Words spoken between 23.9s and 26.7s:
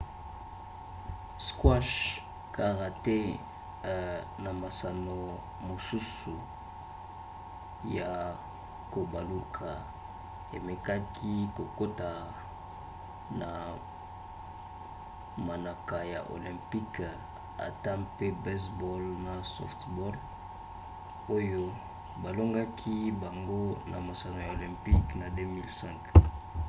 na masano ya olympique na 2005